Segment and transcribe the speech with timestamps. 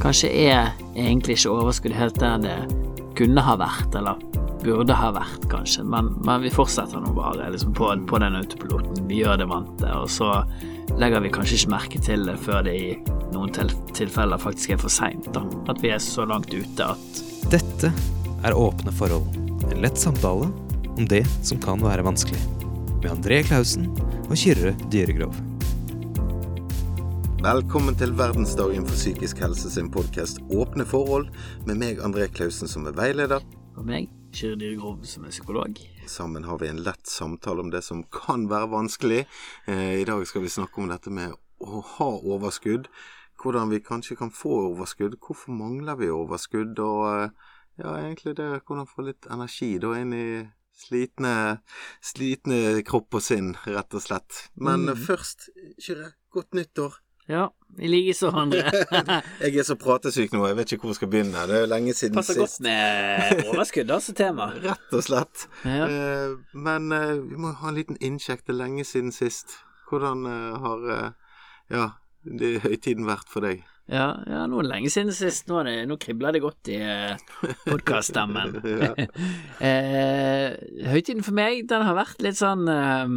[0.00, 2.58] kanskje er egentlig ikke overskudd helt der det
[3.18, 4.20] kunne ha vært, eller
[4.64, 5.84] burde ha vært, kanskje.
[5.88, 9.02] Men, men vi fortsetter nå bare liksom på, på den autopiloten.
[9.08, 10.30] Vi gjør det vante, og så
[11.00, 12.88] legger vi kanskje ikke merke til det før det i
[13.34, 13.52] noen
[13.96, 15.28] tilfeller faktisk er for seint.
[15.70, 17.92] At vi er så langt ute at Dette
[18.46, 19.28] er Åpne forhold.
[19.70, 20.50] En lett samtale
[20.90, 22.40] om det som kan være vanskelig.
[23.00, 23.88] Med André Klausen
[24.28, 25.49] og Kyrre Dyregrov.
[27.40, 31.30] Velkommen til verdensdagen for psykisk helse sin podkast Åpne forhold,
[31.64, 33.40] med meg André Klausen som er veileder.
[33.80, 35.80] Og meg, Kyrre Dyregrov, som er psykolog.
[36.10, 39.22] Sammen har vi en lett samtale om det som kan være vanskelig.
[39.64, 41.32] Eh, I dag skal vi snakke om dette med
[41.64, 42.90] å ha overskudd.
[43.40, 45.16] Hvordan vi kanskje kan få overskudd.
[45.24, 46.76] Hvorfor mangler vi overskudd?
[46.84, 47.36] Og eh,
[47.80, 50.26] ja, egentlig det hvordan få litt energi da inn i
[50.80, 51.60] slitne,
[52.04, 54.48] slitne kropp og sinn, rett og slett.
[54.60, 54.98] Men Mm.
[55.08, 55.48] først,
[55.80, 57.00] Kyrre, godt nyttår.
[57.30, 57.46] Ja,
[57.78, 58.64] i likeså, André.
[59.40, 61.46] Jeg er så pratesyk nå, jeg vet ikke hvor jeg skal begynne.
[61.46, 64.50] Det er lenge siden Passer godt med overskudd, altså, tema.
[64.66, 65.46] Rett og slett.
[65.62, 65.86] Ja.
[65.86, 68.42] Uh, men uh, vi må ha en liten innsjekk.
[68.48, 69.60] Det er lenge siden sist.
[69.90, 70.88] Hvordan uh, har
[71.70, 71.90] ja,
[72.26, 73.62] det, høytiden vært for deg?
[73.90, 75.46] Ja, ja, nå er det lenge siden sist.
[75.50, 76.80] Nå, er det, nå kribler det godt i
[77.68, 78.58] podkaststemmen.
[79.60, 80.54] Eh,
[80.88, 83.10] høytiden for meg, den har vært litt sånn eh,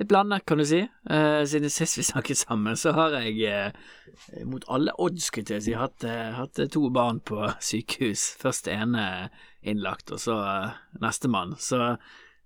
[0.00, 0.80] Litt blandet, kan du si.
[1.04, 5.66] Uh, siden sist vi snakket sammen, så har jeg uh, mot alle odds, skulle jeg
[5.66, 8.30] si, hatt, uh, hatt to barn på sykehus.
[8.40, 9.28] Først ene
[9.60, 11.56] innlagt, og så uh, nestemann.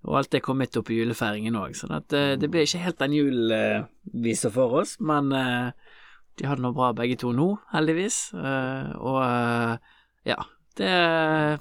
[0.06, 3.00] Og alt det kom midt opp i julefeiringen òg, sånn at det ble ikke helt
[3.00, 3.86] den julen
[4.22, 8.20] vi så for oss, men de har det nå bra begge to nå, heldigvis.
[8.36, 9.18] Og
[10.28, 10.36] ja,
[10.76, 10.90] det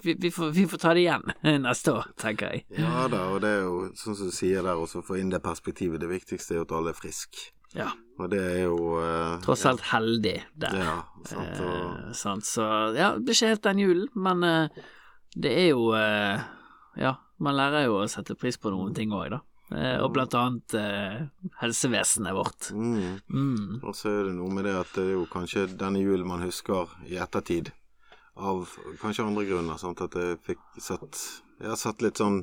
[0.04, 1.24] vi, vi, får, vi får ta det igjen
[1.66, 2.66] neste år, tenker jeg.
[2.80, 5.42] Ja da, og det er jo sånn som du sier der, også få inn det
[5.46, 6.02] perspektivet.
[6.04, 7.52] Det viktigste er jo at alle er friske.
[7.76, 7.90] Ja,
[8.24, 10.76] Og det er jo eh, tross alt heldig der.
[10.80, 10.94] Ja,
[11.28, 11.58] sant.
[11.60, 11.74] Og,
[12.06, 12.64] Eh, sant, så
[12.96, 14.86] ja, det blir ikke helt den julen, men eh,
[15.36, 16.40] det er jo eh,
[17.02, 19.42] Ja, man lærer jo å sette pris på noen ting òg, da.
[19.76, 21.26] Eh, og blant annet eh,
[21.60, 22.70] helsevesenet vårt.
[22.72, 23.20] mm.
[23.28, 23.82] Mm.
[23.84, 26.46] Og så er det noe med det at det er jo kanskje denne julen man
[26.48, 27.74] husker i ettertid.
[28.36, 28.68] Av
[29.00, 29.80] kanskje andre grunner.
[29.80, 30.02] Sant?
[30.04, 31.20] At jeg fikk satt
[31.62, 32.42] Jeg har satt litt sånn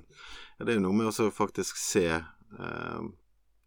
[0.57, 3.03] ja, Det er jo noe med å faktisk se eh,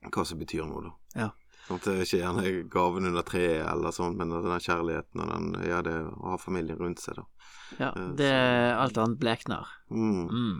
[0.05, 0.93] hva som betyr noe, da.
[1.21, 1.29] Ja.
[1.65, 5.31] Sånn at det er ikke gjerne gaven under treet eller sånn, men den kjærligheten og
[5.31, 7.23] den, ja, det å ha familien rundt seg, da.
[7.79, 7.87] ja,
[8.19, 9.71] det er Alt annet blekner.
[9.89, 10.27] Mm.
[10.29, 10.59] Mm.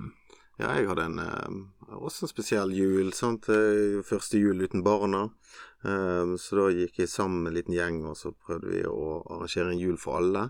[0.57, 3.11] Ja, jeg hadde en, eh, også en spesiell jul.
[3.13, 3.49] Sant?
[3.51, 5.25] Eh, Første jul uten barna.
[5.83, 9.19] Eh, så da gikk jeg sammen med en liten gjeng, og så prøvde vi å
[9.35, 10.47] arrangere en jul for alle.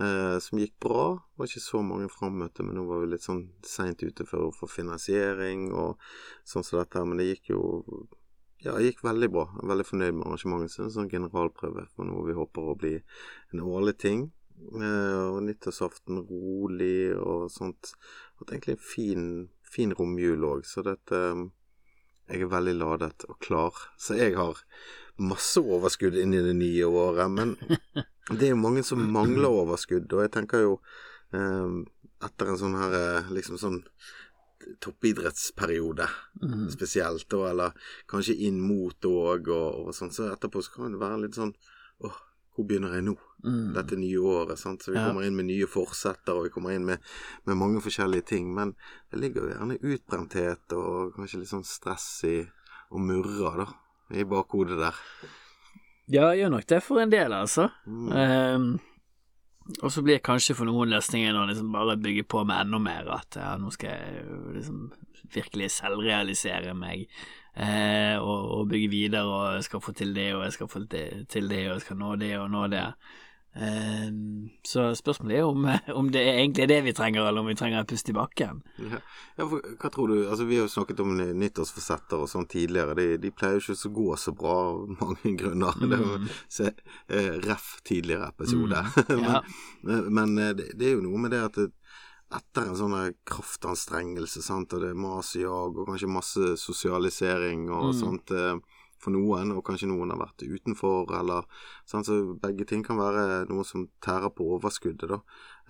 [0.00, 1.04] Eh, som gikk bra.
[1.14, 4.46] Det var ikke så mange frammøter, men nå var vi litt sånn seint ute for
[4.46, 6.00] å få finansiering og
[6.48, 7.02] sånn som dette.
[7.04, 7.62] Men det gikk jo
[8.60, 9.46] ja, det gikk veldig bra.
[9.56, 10.72] Jeg er veldig fornøyd med arrangementet.
[10.74, 12.94] Så en sånn generalprøve for noe vi håper å bli
[13.52, 14.26] en årlig ting.
[14.60, 17.94] Eh, og nyttårsaften rolig og sånt.
[18.40, 19.30] Og egentlig en fin,
[19.64, 21.46] fin romjul òg, så dette eh,
[22.30, 23.76] Jeg er veldig ladet og klar.
[23.98, 24.58] Så jeg har
[25.20, 27.30] masse overskudd inn i det nye året.
[27.34, 27.56] Men
[28.36, 30.76] det er jo mange som mangler overskudd, og jeg tenker jo
[31.34, 31.80] eh,
[32.20, 33.78] Etter en sånn her eh, liksom sånn
[34.84, 36.08] toppidrettsperiode
[36.40, 36.70] Mm.
[36.72, 37.72] spesielt, og, eller
[38.08, 41.50] kanskje inn mot òg, og, og sånn, så etterpå så kan det være litt sånn
[42.06, 42.16] åh,
[42.54, 43.16] hvor begynner jeg nå?
[43.44, 43.72] Mm.
[43.72, 44.82] Dette nye året, sant.
[44.82, 45.06] Så vi Ja.
[45.08, 46.98] kommer inn med nye forsetter, og vi kommer inn med,
[47.46, 48.54] med mange forskjellige ting.
[48.54, 48.74] Men
[49.10, 52.36] det ligger jo gjerne utbrenthet og kanskje litt sånn stress i
[52.90, 53.66] og murrer, da,
[54.18, 54.94] i bakhodet der.
[56.10, 57.68] Ja, gjør nok det for en del, altså.
[57.86, 58.08] Mm.
[58.10, 58.80] Um,
[59.82, 62.80] og så blir det kanskje for noen løsningen å liksom bare bygge på med enda
[62.82, 64.24] mer, at ja, nå skal jeg
[64.56, 64.88] liksom
[65.30, 67.06] virkelig selvrealisere meg
[67.56, 70.84] eh, og, og bygge videre, og jeg skal få til det, og jeg skal få
[70.90, 72.86] til, til det, og jeg skal nå det og nå det.
[73.54, 74.10] Eh,
[74.62, 75.64] så spørsmålet er om,
[76.00, 78.62] om det er egentlig det vi trenger, eller om vi trenger et pust i bakken.
[78.78, 79.00] Ja.
[79.40, 82.94] for hva tror du Altså, vi har jo snakket om nyttårsforsetter og sånn tidligere.
[82.94, 85.82] De, de pleier jo ikke å gå så bra av mange grunner.
[85.82, 86.70] Det er se,
[87.08, 88.86] eh, ref tidligere episode.
[89.20, 89.40] Ja.
[89.82, 91.70] men men eh, det, det er jo noe med det at det,
[92.32, 97.68] etter en sånn kraftanstrengelse, sant, og det er mas og jag, og kanskje masse sosialisering
[97.70, 97.98] og Mm.
[98.00, 98.58] sånt eh,
[99.00, 101.44] for noen, og kanskje noen har vært utenfor, eller
[101.86, 105.20] sant, så begge ting kan være noe som tærer på overskuddet, da.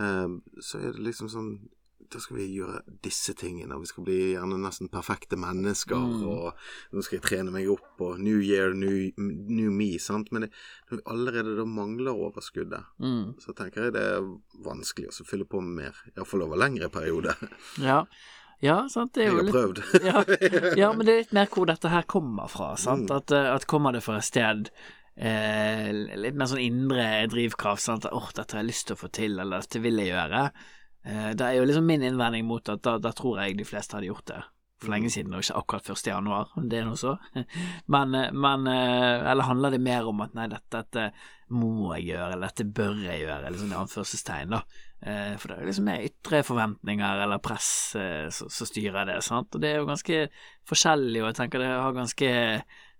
[0.00, 0.28] Eh,
[0.60, 1.68] så er det liksom sånn
[2.10, 6.24] da skal vi gjøre disse tingene, og vi skal bli gjerne nesten perfekte mennesker, Mm.
[6.28, 6.54] og
[6.92, 10.50] nå skal jeg trene meg opp, og new year, new, new me, sant, men det,
[10.90, 13.34] når vi allerede da mangler overskuddet, Mm.
[13.40, 14.26] så tenker jeg det er
[14.64, 17.34] vanskelig å fylle på med mer, iallfall over lengre periode.
[17.78, 18.04] Ja.
[18.60, 19.54] ja, sant, det er jo har litt
[20.04, 20.24] ja,
[20.76, 22.74] ja, men det er litt mer hvor dette her kommer fra.
[22.76, 23.08] Sant?
[23.08, 23.16] Mm.
[23.16, 24.70] At, at kommer det fra et sted
[25.16, 27.82] eh, litt mer sånn indre drivkraft.
[27.82, 28.04] Sant?
[28.06, 30.50] At 'åh, dette har jeg lyst til å få til', eller 'dette vil jeg gjøre'.
[31.04, 33.96] Eh, det er jo liksom min innvending mot at da, da tror jeg de fleste
[33.96, 34.40] hadde gjort det
[34.80, 36.06] for lenge siden, og ikke akkurat 1.
[36.08, 37.16] januar, det er nå så.
[37.92, 41.10] Men, eh, men eh, Eller handler det mer om at nei, dette, dette
[41.52, 44.62] må jeg gjøre, eller dette bør jeg gjøre, liksom i anførselstegn, da.
[45.00, 47.70] For det er liksom mer ytre forventninger eller press
[48.36, 49.56] som styrer det, sant.
[49.56, 50.18] Og det er jo ganske
[50.68, 52.28] forskjellig, og jeg tenker det har ganske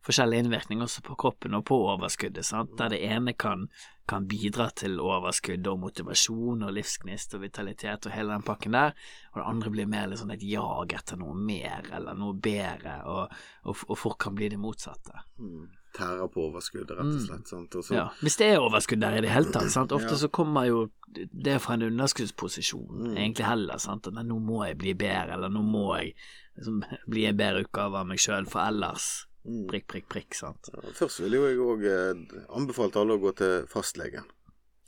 [0.06, 2.72] forskjellig innvirkning også på kroppen og på overskuddet, sant.
[2.80, 3.68] Der det ene kan,
[4.10, 8.94] kan bidra til overskudd og motivasjon og livsgnist og vitalitet og hele den pakken der,
[9.32, 13.36] og det andre blir mer sånn et jag etter noe mer eller noe bedre, og,
[13.64, 15.22] og, og fort kan bli det motsatte.
[15.38, 15.68] Mm.
[15.96, 17.48] Tærer på overskuddet, rett og slett.
[17.50, 17.74] Sant?
[17.74, 19.90] Og så, Ja, hvis det er overskudd der i det hele tatt, sant.
[19.96, 20.20] Ofte Ja.
[20.22, 20.84] så kommer jo
[21.14, 23.16] det fra en underskuddsposisjon, Mm.
[23.16, 24.06] egentlig heller, sant.
[24.06, 26.14] At nå må jeg bli bedre, eller nå må jeg
[26.58, 29.29] liksom bli en bedre utgave av meg sjøl, for ellers Mm.
[29.44, 30.68] Prikk, prikk, prikk, sant.
[30.94, 34.24] Først vil jo jeg òg eh, anbefalt alle å gå til fastlegen.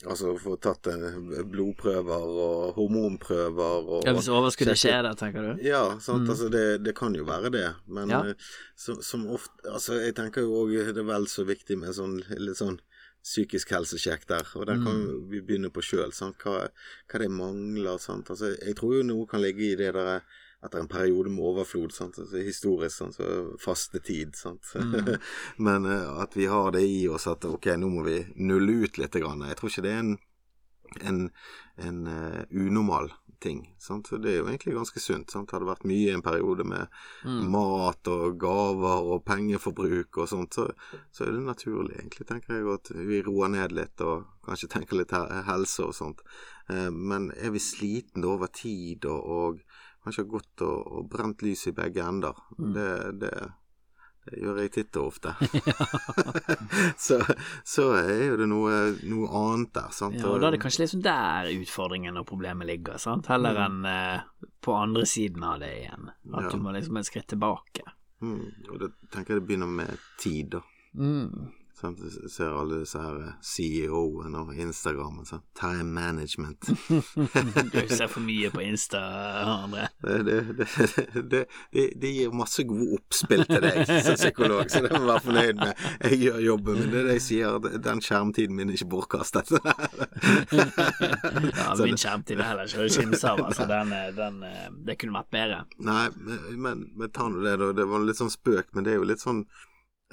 [0.03, 5.61] Altså få tatt eh, blodprøver og hormonprøver og Ja, hvis overskuddet skjer der, tenker du?
[5.63, 6.25] Ja, sant.
[6.25, 6.31] Mm.
[6.33, 7.67] Altså det, det kan jo være det.
[7.87, 8.19] Men Ja.
[8.33, 8.33] eh,
[8.75, 12.19] som, som ofte Altså, jeg tenker jo òg det er vel så viktig med sånn
[12.37, 12.79] litt sånn
[13.23, 14.43] psykisk helsesjekk der.
[14.59, 15.29] Og den kan Mm.
[15.31, 16.11] vi begynne på sjøl.
[16.11, 16.67] Hva,
[17.07, 17.97] hva det mangler.
[17.97, 18.27] Sant?
[18.29, 20.19] Altså, jeg tror jo noe kan ligge i det der
[20.63, 22.19] etter en periode med overflod, sant?
[22.19, 23.17] Altså, historisk, sant?
[23.17, 24.35] Så fastetid.
[24.39, 24.69] Sant?
[24.75, 25.15] Mm.
[25.67, 29.01] Men eh, at vi har det i oss at ok, nå må vi nulle ut
[29.01, 29.19] litt.
[29.19, 29.43] Grann.
[29.47, 30.15] Jeg tror ikke det er en,
[31.05, 31.19] en,
[31.77, 33.11] en uh, unormal
[33.43, 33.59] ting.
[33.79, 34.07] Sant?
[34.07, 35.31] Så det er jo egentlig ganske sunt.
[35.33, 35.49] Sant?
[35.49, 36.87] Det hadde vært mye i en periode med
[37.23, 37.51] Mm.
[37.51, 40.65] mat og gaver og pengeforbruk og sånt, så,
[41.11, 44.99] så er det naturlig, egentlig, tenker jeg, at vi roer ned litt og kanskje tenker
[44.99, 45.13] litt
[45.47, 46.23] helse og sånt.
[46.71, 49.63] Uh, men er vi slitne over tid og, og
[50.03, 52.73] kanskje har gått og, og brent lys i begge ender, Mm.
[52.75, 52.89] det,
[53.19, 53.31] det,
[54.25, 55.33] det gjør jeg titt og ofte.
[57.05, 57.17] så,
[57.67, 58.77] så er jo det noe,
[59.09, 60.19] noe annet der, sant.
[60.19, 63.81] Ja, og da er det kanskje liksom der utfordringen og problemet ligger, sant, heller enn
[63.89, 64.21] eh,
[64.63, 66.11] på andre siden av det igjen.
[66.33, 66.53] At Ja.
[66.53, 67.83] du må liksom et skritt tilbake.
[68.21, 70.61] mm, Og da tenker jeg det begynner med tid, da.
[70.95, 71.51] Mm.
[71.73, 71.99] Sant?
[72.05, 75.25] Jeg ser alle disse her eh, CEO-ene og Instagrammen.
[75.25, 75.41] Sånn.
[75.57, 76.69] Time management.
[77.73, 78.99] Du ser for mye på Insta,
[79.49, 79.87] André.
[80.03, 80.67] Det, det,
[81.31, 81.41] det,
[81.71, 85.61] det, gir masse gode oppspill til deg som psykolog, så det må du være fornøyd
[85.61, 85.83] med.
[86.05, 89.53] Jeg gjør jobben, men det er det jeg sier, den skjermtiden min er ikke bortkastet.
[91.53, 93.65] Ja, min skjermtid er heller ikke av, altså.
[93.69, 95.61] Den, eh, den, eh, det kunne vært bedre.
[95.83, 97.71] Nei, men, men, men ta nå det, da.
[97.77, 99.43] Det var litt sånn spøk, men det er jo litt sånn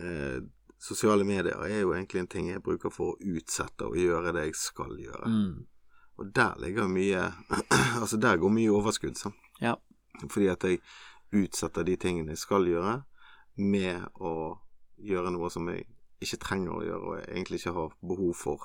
[0.01, 0.41] eh,
[0.81, 4.47] Sosiale medier er jo egentlig en ting jeg bruker for å utsette og gjøre det
[4.49, 5.29] jeg skal gjøre.
[5.29, 5.67] Mm.
[6.21, 7.27] Og der ligger mye
[8.00, 9.37] Altså, der går mye overskudd, sant.
[9.61, 9.75] Ja.
[10.27, 10.81] Fordi at jeg
[11.37, 13.03] utsetter de tingene jeg skal gjøre,
[13.61, 14.32] med å
[15.05, 15.85] gjøre noe som jeg
[16.21, 18.65] ikke trenger å gjøre, og jeg egentlig ikke har behov for,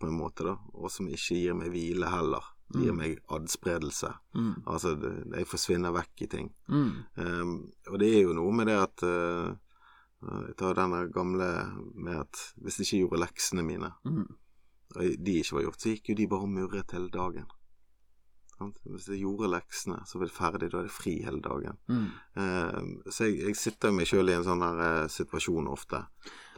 [0.00, 0.54] på en måte, da.
[0.74, 2.46] Og som ikke gir meg hvile heller.
[2.70, 2.98] Gir Mm.
[3.02, 4.12] meg adspredelse.
[4.38, 4.52] Mm.
[4.70, 4.92] Altså,
[5.34, 6.52] jeg forsvinner vekk i ting.
[6.70, 6.90] Mm.
[7.18, 7.52] Um,
[7.90, 9.50] og det er jo noe med det at uh,
[10.22, 11.46] Jeg tar denne gamle
[11.94, 14.26] med at hvis jeg ikke gjorde leksene mine, Mm.
[14.96, 17.46] og de ikke var gjort, så gikk jo de bare og murret hele dagen.
[18.84, 21.78] Hvis jeg gjorde leksene, så var det ferdig, da er det fri hele dagen.
[21.88, 22.08] Mm.
[22.36, 26.02] Eh, så jeg, jeg sitter meg sjøl i en sånn her eh, situasjon ofte,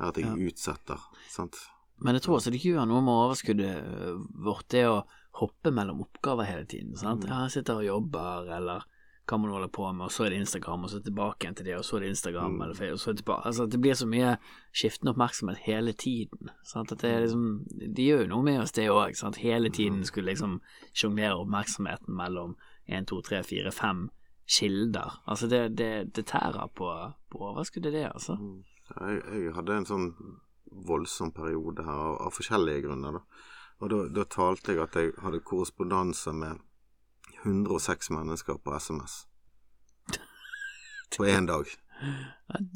[0.01, 0.35] der at jeg Ja.
[0.35, 0.99] utsetter.
[1.31, 1.61] Sant?
[2.03, 5.05] Men jeg tror også det gjør noe med overskuddet vårt, det å
[5.39, 6.97] hoppe mellom oppgaver hele tiden.
[6.99, 7.23] Sant?
[7.23, 7.31] Mm.
[7.31, 8.83] Jeg sitter og jobber, eller
[9.29, 11.67] hva man holder på med, og så er det Instagram, og så tilbake igjen til
[11.67, 12.63] det, og så er det Instagram, Mm.
[12.63, 14.37] eller så tilbake Altså, det blir så mye
[14.75, 16.51] skiftende oppmerksomhet hele tiden.
[16.75, 19.37] Er liksom De gjør jo noe med oss, det òg.
[19.39, 20.61] Hele tiden skulle liksom
[20.95, 22.57] sjonglere oppmerksomheten mellom
[22.89, 24.11] én, to, tre, fire, fem
[24.49, 25.23] kilder.
[25.27, 28.35] Altså, det, det, det tærer på, på overskuddet, det, altså.
[28.35, 28.65] Mm.
[29.01, 30.13] Jeg, jeg hadde en sånn
[30.73, 33.13] voldsom periode her av, av forskjellige grunner.
[33.13, 33.21] Da.
[33.81, 36.59] Og da, da talte jeg at jeg hadde korrespondanse med
[37.45, 39.27] 106 mennesker på SMS.
[41.17, 41.67] På én dag.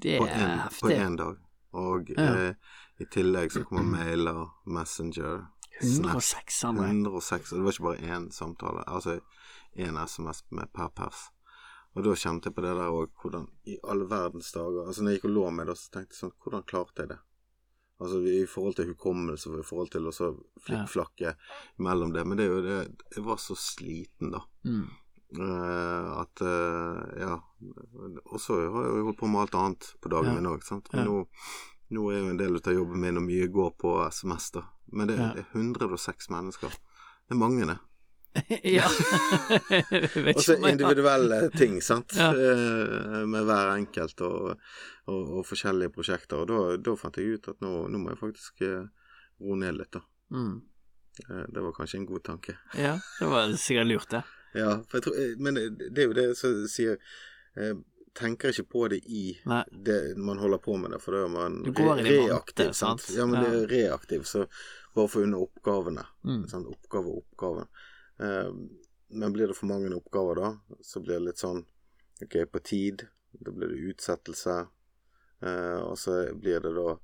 [0.05, 1.17] Ja, På heftig.
[1.19, 1.37] dag.
[1.73, 2.35] Og Ja.
[2.49, 2.55] eh,
[3.01, 5.47] i tillegg så kommer mailer, Messenger,
[5.83, 6.87] 106 andre.
[6.89, 9.21] 106, og det var ikke bare én samtale, altså
[9.77, 11.31] én SMS med per pers.
[11.95, 15.11] Og da kjente jeg på det der òg, hvordan i all verdens dager Altså når
[15.11, 17.19] jeg gikk og lå med det, så tenkte jeg sånn Hvordan klarte jeg det?
[17.97, 20.31] Altså i forhold til hukommelse og i forhold til å så
[20.69, 21.33] ja.
[21.81, 22.27] mellom det.
[22.29, 22.79] Men det er jo det
[23.17, 24.43] Jeg var så sliten, da.
[24.69, 24.85] Mm.
[25.37, 27.39] Uh, at uh, Ja.
[28.27, 30.35] Og så har jeg jo holdt på med alt annet på dagen Ja.
[30.41, 30.63] min òg.
[30.93, 31.05] Men Ja.
[31.09, 31.27] nå,
[31.91, 34.67] nå er jo en del av jobben min, og mye går på SMS, da.
[34.93, 36.69] Men det, det er 106 mennesker.
[36.69, 37.79] Det er mange, det.
[38.77, 38.87] ja.
[40.35, 42.31] Og så individuelle ting, sant, Ja.
[42.33, 44.55] Eh, med hver enkelt og,
[45.07, 46.43] og, og forskjellige prosjekter.
[46.45, 48.87] Og da, da fant jeg ut at nå, nå må jeg faktisk eh,
[49.43, 50.03] roe ned litt, da.
[50.37, 50.55] Mm.
[51.29, 52.57] Eh, Det var kanskje en god tanke.
[52.77, 54.23] Ja, det var sikkert lurt, det.
[54.57, 55.59] Ja, for jeg tror, men
[55.93, 56.95] det er jo det som sier
[57.61, 57.75] eh,
[58.17, 59.59] Tenker ikke på det i Nei.
[59.85, 62.71] det man holder på med det, for da er man vante, reaktiv.
[62.73, 63.03] sant?
[63.05, 63.11] sant?
[63.19, 64.47] Ja, men det er reaktiv, så
[64.97, 66.07] bare få unna oppgavene.
[66.25, 66.47] Mm.
[66.49, 66.71] Sant?
[66.73, 67.67] Oppgave oppgave.
[68.21, 68.51] Eh,
[69.09, 71.65] men blir det for mange oppgaver, da, så blir det litt sånn
[72.25, 73.07] OK, på tid.
[73.37, 74.57] Da blir det utsettelse.
[75.43, 76.97] Eh, og så blir det da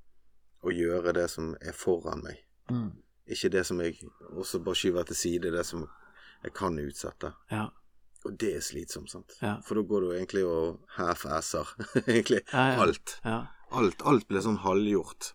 [0.62, 2.40] å gjøre det som er foran meg.
[2.70, 2.90] Mm.
[3.32, 3.98] Ikke det som jeg
[4.32, 5.84] også bare skyver til side, det som
[6.42, 7.32] jeg kan utsette.
[7.52, 7.68] Ja.
[8.24, 9.36] Og det er slitsomt, sant.
[9.42, 9.56] Ja.
[9.66, 11.66] For da går du egentlig og half-asser
[12.06, 13.16] egentlig Ja, alt.
[13.26, 13.40] Ja.
[13.74, 14.02] alt.
[14.06, 15.32] Alt blir sånn halvgjort.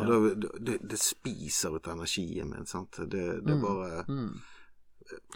[0.00, 2.96] Og da, det, det spiser ut energien min, sant.
[3.12, 3.62] Det, det Mm.
[3.62, 4.40] bare Mm.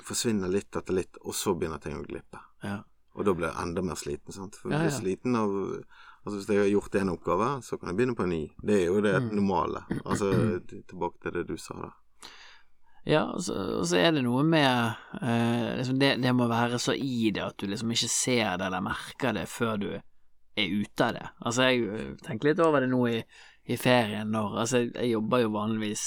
[0.05, 2.39] Forsvinner litt etter litt, og så begynner ting å glippe.
[2.63, 2.79] Ja.
[3.17, 4.57] Og da blir jeg enda mer sliten, sant.
[4.61, 5.01] For Ja, jeg blir ja.
[5.01, 5.57] sliten av
[6.27, 8.41] Altså hvis jeg har gjort en oppgave, så kan jeg begynne på en ny.
[8.67, 9.29] Det er jo det Mm.
[9.37, 9.85] normale.
[10.05, 11.91] Altså tilbake til det du sa da.
[13.07, 16.81] Ja, og så, og så er det noe med eh, liksom det, det må være
[16.83, 20.67] så i det at du liksom ikke ser det eller merker det før du er
[20.83, 21.29] ute av det.
[21.47, 23.23] Altså, jeg eh, tenker litt over det nå i,
[23.71, 26.03] i ferien når Altså, jeg, jeg jobber jo vanligvis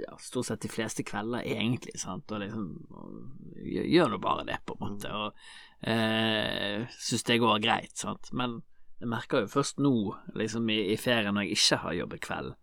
[0.00, 4.60] ja, stort sett de fleste kvelder, egentlig, sant, og liksom og gjør, nå bare det,
[4.66, 8.60] på en måte, og eh, syns det går greit, sant, men
[9.00, 9.94] jeg merker jo først nå,
[10.38, 12.54] liksom i, i ferien, når jeg ikke har jobbet kveld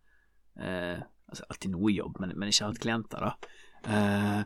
[0.61, 1.01] eh,
[1.31, 3.57] altså alltid noe jobb, men, men ikke hatt klienter, da.
[3.87, 4.41] Eh,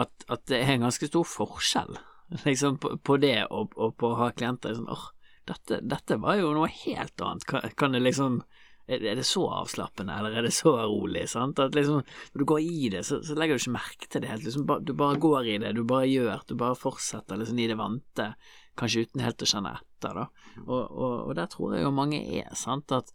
[0.00, 1.98] at, at det er en ganske stor forskjell
[2.44, 4.74] liksom, på, på det og, og på å ha klienter.
[4.76, 5.08] Sånn, åh,
[5.50, 7.46] dette, dette var jo noe helt annet.
[7.48, 8.40] Kan, kan det liksom
[8.88, 11.28] er det så avslappende, eller er det så rolig?
[11.30, 11.58] sant?
[11.58, 14.30] At liksom, Når du går i det, så, så legger du ikke merke til det
[14.32, 14.44] helt.
[14.44, 17.78] Liksom, du bare går i det, du bare gjør, du bare fortsetter liksom i det
[17.78, 18.32] vante,
[18.80, 20.18] kanskje uten helt å kjenne etter.
[20.22, 20.26] da.
[20.66, 23.14] Og, og, og der tror jeg jo mange er, sant, at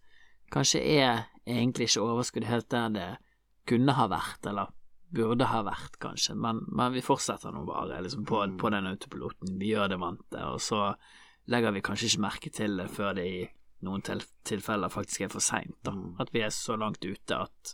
[0.54, 3.12] kanskje er egentlig ikke overskuddet helt der det
[3.68, 4.72] kunne ha vært, eller
[5.16, 9.56] burde ha vært, kanskje, men, men vi fortsetter nå bare liksom på, på den autopiloten.
[9.60, 10.90] Vi gjør det vante, og så
[11.52, 13.40] legger vi kanskje ikke merke til det før det i
[13.84, 14.02] noen
[14.44, 15.92] tilfeller faktisk er for seint, da.
[15.92, 16.16] Mm.
[16.20, 17.74] At vi er så langt ute at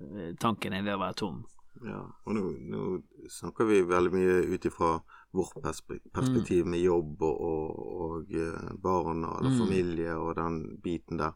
[0.00, 1.44] eh, tanken er ved å være tom.
[1.84, 2.82] Ja, og nå, nå
[3.28, 4.94] snakker vi veldig mye ut ifra
[5.36, 9.58] vårt perspektiv perspektiv med jobb og, og, og eh, barn og eller Mm.
[9.60, 11.34] familie og den biten der.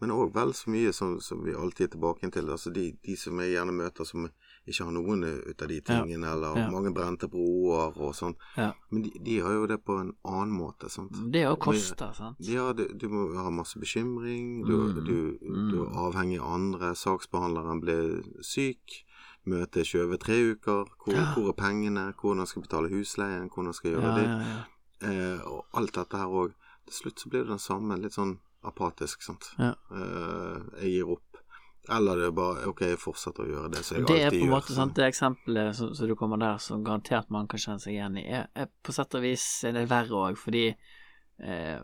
[0.00, 2.50] Men òg vel så mye som, som vi alltid er tilbake til.
[2.50, 4.24] Altså de, de som jeg gjerne møter som
[4.66, 6.70] ikke har noen ut av de tingene, eller Ja.
[6.70, 8.34] mange brente broer og sånn.
[8.56, 8.72] Ja.
[8.90, 11.12] Men de, de har jo det på en annen måte, sant.
[11.32, 12.36] Det òg koster, sant.
[12.40, 15.04] Ja, du, du må ha masse bekymring, du, Mm.
[15.04, 15.70] du, Mm.
[15.70, 19.04] du er avhengig av andre, saksbehandleren blir syk,
[19.46, 21.34] møtet er skjøvet tre uker, hvor, Ja.
[21.34, 24.64] hvor er pengene, hvordan skal jeg betale husleien, hvordan skal jeg gjøre det.
[25.02, 26.54] Eh, og alt dette her òg.
[26.86, 29.52] Til slutt så blir det den samme, litt sånn apatisk, sant.
[29.58, 31.33] Eh, jeg gir opp.
[31.92, 34.36] Eller det er bare OK, jeg fortsetter å gjøre det som jeg Det er på
[34.36, 34.50] en gjør.
[34.54, 37.92] måte sant, det eksempelet som, som du kommer der, som garantert man kan kjenne seg
[37.98, 40.62] igjen i, er, er på sett og vis er det verre òg, fordi
[41.40, 41.78] eh,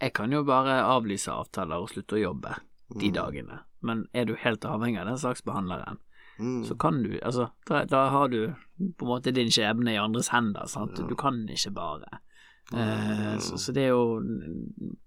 [0.00, 2.54] jeg kan jo bare avlyse avtaler og slutte å jobbe
[2.96, 3.14] de Mm.
[3.18, 5.98] dagene, men er du helt avhengig av den saksbehandleren,
[6.38, 6.64] Mm.
[6.64, 8.54] så kan du Altså, da, da har du
[8.96, 11.04] på en måte din skjebne i andres hender, sant, Ja.
[11.06, 12.20] du kan ikke bare.
[12.72, 13.40] Eh, mm.
[13.40, 14.22] så, så det er jo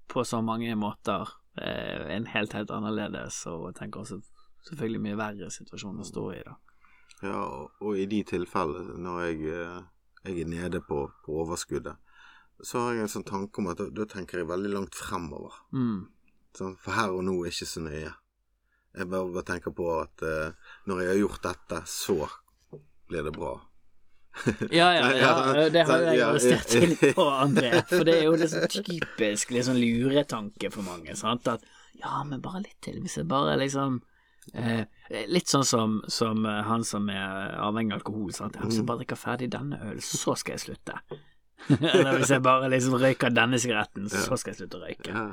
[0.09, 1.27] på så mange måter
[1.59, 4.21] en helt, helt annerledes, og jeg tenker også
[4.67, 6.55] selvfølgelig mye verre situasjon å stå i, da.
[7.21, 7.41] Ja,
[7.81, 9.81] og, i de tilfellene når jeg, eh,
[10.25, 11.99] jeg er nede på, på overskuddet,
[12.61, 15.53] så har jeg en sånn tanke om at da, da tenker jeg veldig langt fremover.
[15.73, 16.09] Mm.
[16.57, 18.11] Sånn, for her og nå er ikke så nøye.
[18.91, 22.17] Jeg bare, bare tenker på at eh, når jeg har gjort dette, så
[23.09, 23.55] blir det bra.
[24.71, 27.13] Ja, ja, ja, Ja, det har jeg arrestert ja.
[27.17, 27.71] på, André.
[27.89, 31.49] For det er jo liksom typisk liksom luretanke for mange, sant.
[31.51, 31.65] At
[32.01, 33.99] ja, men bare litt til, hvis jeg bare liksom
[34.55, 34.87] eh,
[35.29, 38.57] Litt sånn som, som eh, han som er avhengig av alkohol, sant.
[38.57, 40.97] Ja, hvis jeg bare drikker ferdig denne ølen, så skal jeg slutte.
[41.93, 45.25] Eller hvis jeg bare liksom røyker denne sigaretten, så skal jeg slutte å røyke.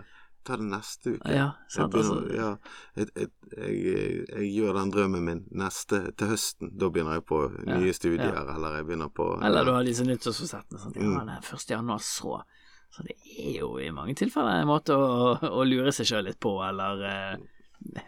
[0.49, 1.33] Ja, ta det neste uke.
[1.35, 2.37] Ja, Jeg, begynner, altså.
[2.37, 2.50] ja,
[2.97, 6.73] jeg, jeg, jeg, gjør den drømmen min neste til høsten.
[6.81, 10.81] Da begynner jeg på nye studier, eller jeg begynner på Eller du har disse nyttårsforsettene.
[10.81, 11.28] Sånn, Ja, Mm.
[11.43, 11.71] 1.
[11.76, 12.40] januar, så
[12.90, 16.38] Så det er jo i mange tilfeller en måte å, å lure seg sjøl litt
[16.40, 17.35] på, eller eh,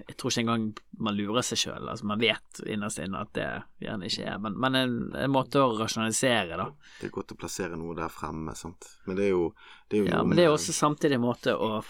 [0.09, 0.65] Jeg tror ikke engang
[0.99, 1.85] man lurer seg sjøl.
[1.93, 3.45] Altså, man vet innerst inne at det
[3.85, 6.67] gjerne ikke er, men, men en, en måte å rasjonalisere, da.
[6.99, 8.89] Det er godt å plassere noe der fremme, sant.
[9.07, 9.53] Men det er jo,
[9.89, 11.83] det er jo Ja, men det er også samtidig en måte å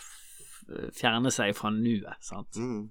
[0.97, 2.57] fjerne seg fra nuet, sant.
[2.57, 2.91] Mm.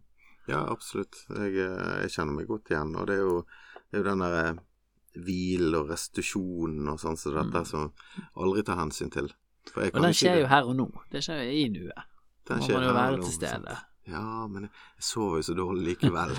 [0.50, 1.26] Ja, absolutt.
[1.30, 3.36] Jeg, eh, jeg kjenner meg godt igjen, og det er jo,
[3.90, 4.46] det er jo den derre
[5.20, 7.92] hvil og restitusjon og sånn som dette, som
[8.38, 9.30] aldri tar hensyn til.
[9.76, 10.88] Og den skjer jo her og nå.
[11.12, 12.06] Det skjer jo i nuet.
[12.50, 13.38] Den Må man jo være til sant?
[13.44, 13.78] stede.
[14.10, 16.32] Ja, men jeg jeg sover jo så dårlig likevel.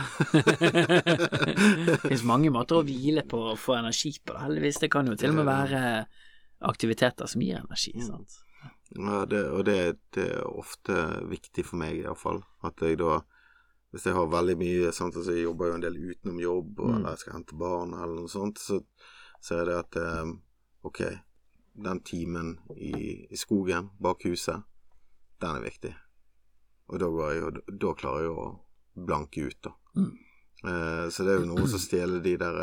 [1.87, 4.80] Det finnes mange måter å hvile på og få energi på heldigvis.
[4.82, 5.82] Det kan jo til og med være
[6.70, 8.06] aktiviteter som gir energi, Mm.
[8.06, 8.40] sant.
[8.97, 9.76] Ja, det, og det,
[10.16, 10.94] det er ofte
[11.30, 12.42] viktig for meg iallfall.
[12.66, 13.20] At jeg da
[13.92, 16.90] Hvis jeg har veldig mye sånt, altså Jeg jobber jo en del utenom jobb, og,
[16.90, 16.97] Mm.
[16.97, 18.76] eller jeg skal hente barn eller noe sånt, så,
[19.42, 20.30] så er det at eh,
[20.87, 21.00] OK,
[21.75, 24.62] den timen i, i skogen bak huset,
[25.42, 25.90] den er viktig.
[26.88, 28.47] Og da, går jeg, jo- da klarer jeg å
[29.06, 29.73] blanke ut, da.
[29.97, 30.12] Mm.
[30.70, 32.61] Eh, så det er jo noe som stjeler de der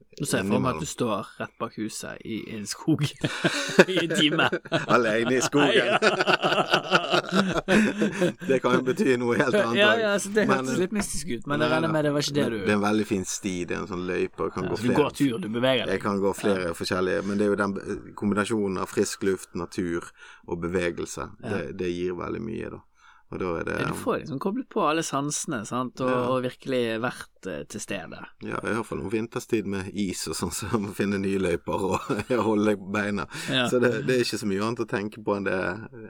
[0.00, 3.04] eh, Nå ser for meg at du står rett bak huset i en skog
[3.94, 4.48] i en time.
[4.94, 5.88] Alene i skogen.
[8.48, 11.46] det kan jo bety noe helt annet Ja, ja, så det hørtes litt mystisk ut,
[11.50, 13.54] men jeg regner med det var ikke det du Det er en veldig fin sti,
[13.68, 15.94] det er en sånn løype, kan ja, gå flere, Du går tur, du beveger deg.
[15.96, 17.78] Jeg kan gå flere forskjellige, men det er jo den
[18.18, 20.10] kombinasjonen av frisk luft, natur
[20.48, 21.30] og bevegelse.
[21.44, 22.82] Det, det gir veldig mye, da.
[23.30, 26.20] Og da er det Ja, Du får liksom koblet på alle sansene, sant, og, Ja.
[26.32, 28.20] og virkelig vært eh, til stede.
[28.42, 32.76] Ja, iallfall om vinterstid med is og sånn, så må finne nye løyper og holde
[32.80, 33.26] beina.
[33.52, 33.66] Ja.
[33.68, 35.58] Så det, det er ikke så mye annet å tenke på enn det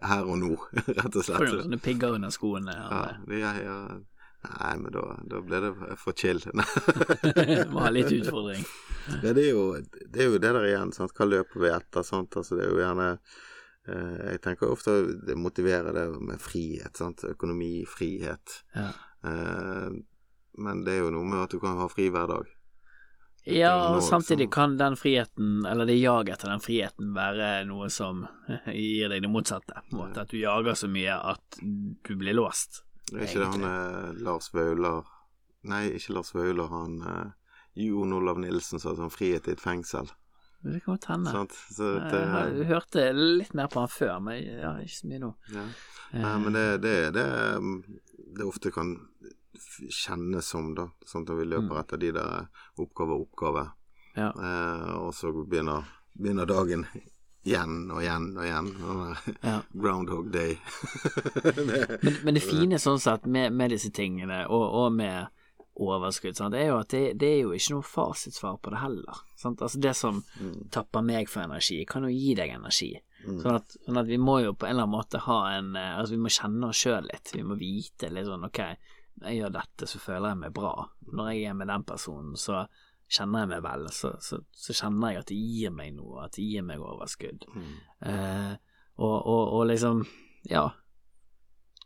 [0.07, 0.53] her og nå,
[0.99, 1.37] rett og slett.
[1.41, 2.77] Får du noen sånne pigger under skoene?
[2.79, 3.43] Ja, Ja.
[3.43, 3.81] ja, ja.
[4.49, 6.39] Nei, men da, da ble det for chill.
[7.75, 8.63] Må ha litt utfordring.
[9.23, 11.11] Det er jo det, er jo det der igjen, sant.
[11.19, 12.05] Hva løper vi etter?
[12.07, 12.37] Sant?
[12.39, 13.09] Altså, det er jo gjerne
[13.89, 14.95] Jeg tenker ofte
[15.27, 17.25] det motiverer det med frihet, sant.
[17.25, 18.63] Økonomi, frihet.
[18.75, 18.91] Ja.
[19.25, 19.91] Eh,
[20.59, 22.55] men det er jo noe med at du kan ha fri hver dag.
[23.49, 28.27] Ja, og samtidig kan den friheten, eller det jaget etter den friheten, være noe som
[28.67, 29.85] gir deg det motsatte.
[29.97, 32.83] Måte At du jager så mye at du blir låst.
[33.09, 35.07] Det er ikke det han eh, Lars Vaular
[35.69, 37.55] Nei, ikke Lars Vaular, han eh,
[37.87, 40.11] Jon Olav Nilsen sa sånn 'frihet i et fengsel'.
[40.61, 41.33] Det kan godt hende.
[41.71, 45.35] Så Jeg hørte litt mer på han før, men ja, ikke så mye nå.
[45.55, 45.67] ja.
[46.09, 47.27] Eh, Nei, men det, det, det,
[48.39, 48.95] det ofte kan
[49.93, 50.89] kjennes som, da.
[51.07, 52.49] Sånn at vi løper etter de der
[52.81, 53.67] oppgave oppgave.
[54.17, 54.33] Ja.
[54.33, 55.87] Eh, og så begynner,
[56.19, 56.87] begynner dagen
[57.49, 58.71] igjen og igjen og igjen.
[59.45, 59.59] Ja.
[59.73, 60.59] Groundhog Day.
[61.45, 65.29] det, Men, men det fine sånn sett med, med disse tingene, og, og med
[65.79, 68.81] overskudd, sant, det er jo at det, det er jo ikke noe fasitsvar på det
[68.83, 69.21] heller.
[69.39, 69.63] Sant?
[69.63, 70.23] Altså det som
[70.75, 72.93] tapper meg for energi, kan jo gi deg energi.
[73.25, 75.97] Sånn, at, sånn at vi må jo på en eller annen måte ha en eh,
[75.99, 77.33] Altså vi må kjenne oss sjøl litt.
[77.35, 78.61] Vi må vite litt sånn ok,
[79.19, 80.73] når jeg gjør dette, så føler jeg meg bra.
[81.11, 82.63] Når jeg er med den personen, så
[83.11, 83.87] kjenner jeg meg vel.
[83.95, 87.49] Så, så, så kjenner jeg at det gir meg noe, at det gir meg overskudd.
[88.07, 88.53] Eh,
[88.99, 90.05] og, og, og liksom,
[90.51, 90.69] ja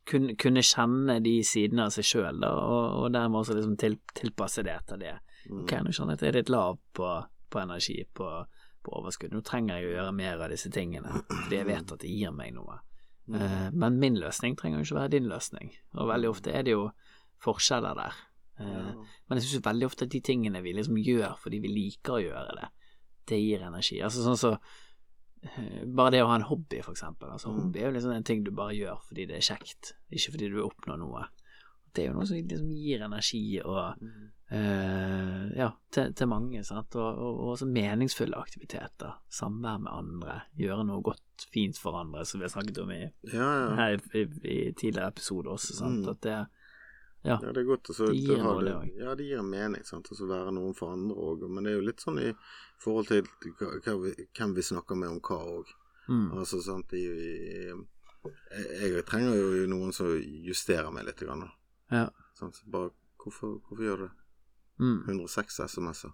[0.09, 4.65] kunne, kunne kjenne de sidene av seg sjøl, og, og dermed også liksom til, tilpasse
[4.67, 5.15] det etter det.
[5.51, 7.11] Ok, nå skjønner jeg at jeg er litt lav på,
[7.53, 8.29] på energi, på,
[8.83, 9.35] på overskudd.
[9.35, 12.35] Nå trenger jeg å gjøre mer av disse tingene, fordi jeg vet at det gir
[12.35, 12.81] meg noe.
[13.31, 16.77] Eh, men min løsning trenger jo ikke være din løsning, og veldig ofte er det
[16.77, 16.87] jo
[17.43, 18.23] forskjeller der.
[18.63, 18.93] Eh,
[19.27, 22.23] men jeg syns veldig ofte at de tingene vi liksom gjør fordi vi liker å
[22.23, 22.71] gjøre det,
[23.31, 24.01] det gir energi.
[24.03, 24.57] Altså sånn så
[25.43, 27.33] bare det å ha en hobby, for eksempel.
[27.35, 30.37] Altså, hobby er jo liksom en ting du bare gjør fordi det er kjekt, ikke
[30.37, 31.25] fordi du oppnår noe.
[31.93, 33.99] Det er jo noe som liksom gir energi og
[34.49, 36.97] eh, ja, til, til mange, sant.
[36.97, 39.19] Og, og, og også meningsfulle aktiviteter.
[39.29, 40.39] Samvær med andre.
[40.57, 43.03] Gjøre noe godt, fint for andre, som vi har snakket om i,
[43.35, 43.69] ja, ja.
[43.77, 46.07] her i, i, i tidligere episoder også, sant.
[46.07, 46.13] Mm.
[46.15, 46.39] At det
[47.25, 47.89] Ja, det er godt.
[47.93, 48.99] Altså, Det gir noe, det også.
[48.99, 50.09] Ja, det gir en mening, sant.
[50.11, 51.45] Og så være noen for andre òg.
[51.49, 52.33] Men det er jo litt sånn i
[52.83, 53.23] forhold til
[54.35, 55.71] hvem vi snakker med om hva òg.
[56.09, 61.21] mm, Altså, sant, i, jeg, jeg trenger jo noen som justerer meg litt.
[61.23, 61.47] Grann.
[61.91, 62.09] Ja.
[62.39, 62.57] Sant?
[62.59, 62.91] Så bare
[63.23, 64.13] hvorfor, hvorfor gjør du det?
[64.83, 64.99] mm.
[65.09, 66.11] 106 SMS-er.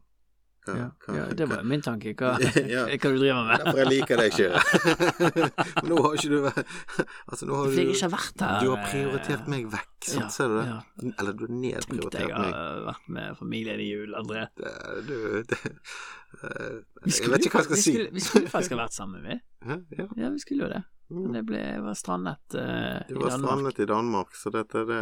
[0.69, 2.13] Hva, Ja, hva- ja, det var hva- min tanke.
[2.19, 2.35] Hva,
[2.75, 2.83] Ja.
[2.93, 3.63] hva du driver med?
[3.65, 4.49] Derfor jeg liker deg ikke.
[5.83, 8.61] Men nå har ikke du Altså, nå har jeg ikke vært her.
[8.63, 10.21] Du har prioritert meg vekk, sant?
[10.23, 11.15] Ja, Ser du det?
[11.19, 14.45] Eller du har Tenk deg nedprioritert å Jeg har vært med familien i jul, André.
[14.59, 14.75] Det,
[15.09, 15.17] du
[15.49, 15.59] det,
[16.45, 17.93] eh, Jeg skulle, vet ikke hva jeg skal vi si.
[17.97, 19.39] skulle, vi skulle faktisk ha vært sammen, vi.
[19.99, 20.07] Ja.
[20.25, 20.85] Ja, vi skulle jo det.
[21.09, 21.33] Men Mm.
[21.33, 23.49] det ble, var strandet eh, Du i var Danmark.
[23.49, 24.99] strandet i Danmark, så dette det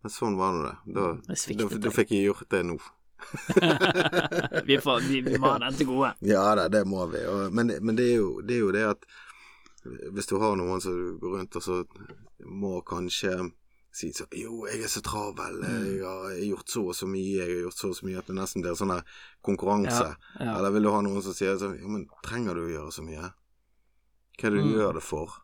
[0.00, 0.94] Men sånn var nå det.
[0.96, 2.78] Da, da, da fikk jeg gjort det nå.
[4.68, 6.12] vi, får, vi, vi må ha den til gode.
[6.26, 7.22] Ja da, det må vi.
[7.30, 9.06] Og, men men det, er jo, det er jo det at
[10.12, 11.78] hvis du har noen som du går rundt og så
[12.44, 13.32] må kanskje
[13.96, 15.86] si så Jo, jeg er så travel, Mm.
[15.98, 18.28] jeg har gjort så og så mye, jeg har gjort så og så mye at
[18.30, 18.92] det nesten blir sånn
[19.42, 20.12] konkurranse.
[20.38, 20.52] Ja, ja.
[20.58, 23.02] Eller vil du ha noen som sier sånn Jo, men trenger du å gjøre så
[23.02, 23.32] mye?
[24.38, 24.76] Hva er det du Mm.
[24.78, 25.34] gjør det for?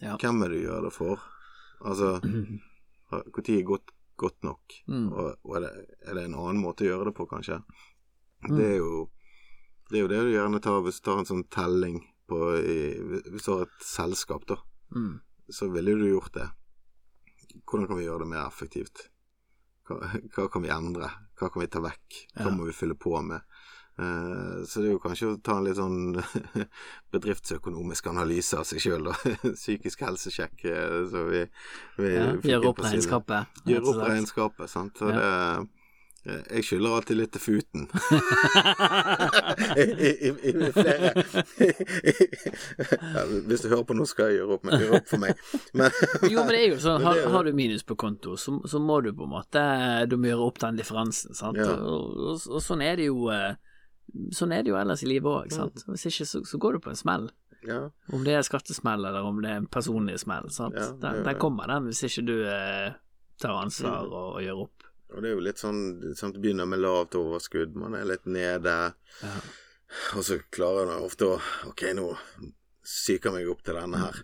[0.00, 0.16] Ja.
[0.16, 1.18] Hvem er det du gjør det for?
[1.84, 2.20] Altså,
[3.10, 4.76] når er godt, godt nok?
[4.90, 5.06] Mm.
[5.12, 5.72] Og, og er, det,
[6.08, 7.60] er det en annen måte å gjøre det på, kanskje?
[8.46, 8.52] Mm.
[8.56, 9.08] Det er jo
[9.90, 12.74] Det er jo det du gjerne tar hvis du tar en sånn telling på i,
[13.32, 14.58] Hvis du har et selskap, da,
[14.94, 15.20] Mm.
[15.52, 16.46] så ville du gjort det.
[17.68, 19.02] Hvordan kan vi gjøre det mer effektivt?
[19.88, 19.98] Hva,
[20.36, 21.08] hva kan vi endre?
[21.40, 22.18] Hva kan vi ta vekk?
[22.36, 22.54] Hva Ja.
[22.56, 23.40] må vi fylle på med?
[23.98, 25.98] Eh, så det er jo kanskje å ta en litt sånn
[27.14, 29.14] bedriftsøkonomisk analyse av seg sjøl, da.
[29.58, 30.56] Psykisk helsesjekk.
[30.70, 31.40] eh, Så vi,
[31.98, 33.40] vi Ja, Gjøre opp regnskapet.
[33.66, 34.94] Gjøre opp regnskapet, sant.
[35.02, 35.16] Så Ja.
[35.18, 35.30] det
[36.28, 37.86] eh, Jeg skylder alltid litt til Futen.
[39.78, 41.22] I, i, i, flere ja,
[43.48, 45.32] Hvis du hører på nå, skal jeg gjøre opp, men gjøre opp for meg.
[45.78, 45.88] Men,
[46.28, 48.96] Jo, men det er jo sånn, har, har du minus på konto, så, så må
[49.06, 49.62] du på en måte
[50.10, 51.58] Du må gjøre opp den differansen, sant.
[51.62, 51.70] Ja.
[51.78, 53.52] Og, og, og sånn er det jo eh,
[54.32, 55.82] Sånn er det jo ellers i livet òg, sant.
[55.86, 57.28] Hvis ikke så, så går du på en smell.
[57.66, 60.74] ja, Om det er skattesmell eller om det er en personlig smell, sant.
[60.78, 61.38] Ja, den, ja, den ja.
[61.42, 62.92] kommer den hvis ikke du eh,
[63.40, 64.12] tar ansvar Mm.
[64.12, 64.84] og, og gjør opp.
[65.14, 65.80] og det er jo litt sånn
[66.16, 68.76] sant, du begynner med lavt overskudd, man er litt nede,
[69.22, 69.34] Ja.
[70.16, 72.08] og så klarer man ofte å Ok, nå
[72.88, 74.18] psyker meg opp til denne her.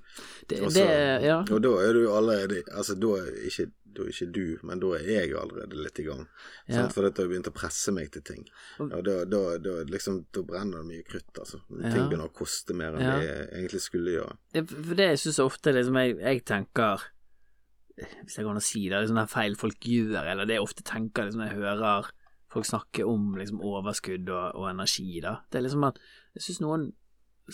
[0.48, 1.38] Det, Også, det Ja.
[1.52, 4.90] Og da er du allerede Altså, da er ikke, da er ikke du, men da
[4.98, 6.26] er jeg allerede litt i gang.
[6.68, 6.76] Ja.
[6.80, 6.92] Sant?
[6.96, 8.44] For da har jeg begynt å presse meg til ting.
[8.80, 11.60] Og- da, da, da, liksom, da brenner det mye krutt, altså.
[11.70, 11.90] Ja.
[11.94, 13.18] Ting begynner å koste mer enn Ja.
[13.18, 14.36] det jeg egentlig skulle gjøre.
[14.86, 17.00] For det syns jeg ofte liksom jeg, jeg tenker
[17.96, 20.82] Hvis jeg kan si det, det er sånne feil folk gjør, eller det jeg ofte
[20.82, 22.08] tenker liksom, jeg hører
[22.50, 25.36] folk snakke om liksom, overskudd og, og energi, da.
[25.50, 26.00] Det er liksom at
[26.34, 26.88] jeg syns noen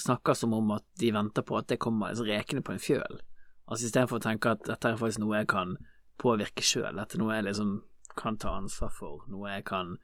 [0.00, 3.20] snakker som om at de venter på at det kommer liksom, rekende på en fjøl.
[3.68, 5.76] Altså istedenfor å tenke at dette er faktisk noe jeg kan
[6.20, 7.78] påvirke sjøl, At noe jeg liksom
[8.18, 9.94] kan ta ansvar for, noe jeg kan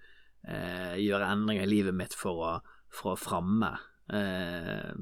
[0.47, 2.55] eh, gjøre endringer i livet mitt for å,
[2.93, 3.75] for å framme.
[4.15, 4.95] Eh,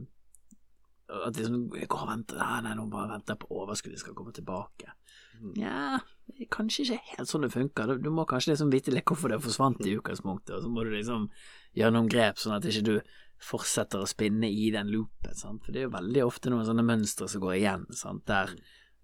[1.14, 4.32] at liksom jeg går og venter Nei, nei, nå bare venter på overskuddet skal komme
[4.34, 4.94] tilbake.
[5.54, 5.98] Nja,
[6.32, 7.90] er kanskje ikke helt sånn det funker.
[7.90, 10.86] Du, du må kanskje liksom vite litt hvorfor det forsvant i utgangspunktet, og så må
[10.86, 11.28] du liksom
[11.76, 12.94] gjøre noen grep sånn at ikke du
[13.44, 15.60] fortsetter å spinne i den loopen, sant.
[15.64, 18.54] For det er jo veldig ofte noen sånne mønstre som går igjen, sant, der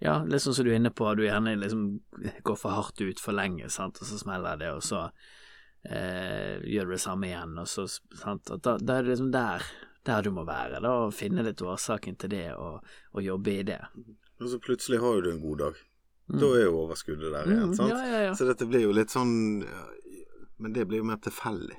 [0.01, 1.85] ja, litt sånn som du er inne på, du gjerne liksom
[2.47, 5.05] går for hardt ut for lenge, sant, og så smeller det, og så
[5.85, 9.33] eh, gjør du det samme igjen, og så sant, og da, da er det liksom
[9.35, 9.69] der
[10.09, 12.81] der du må være, da, og finne litt årsaken til det, og,
[13.13, 13.81] og jobbe i det.
[14.41, 15.83] Og så plutselig har jo du en god dag.
[16.31, 16.39] Mm.
[16.41, 17.93] Da er jo overskuddet der igjen, Mm, sant?
[17.93, 18.35] Ja, ja, ja.
[18.39, 19.65] Så dette blir jo litt sånn
[20.61, 21.77] Men det blir jo mer tilfeldig.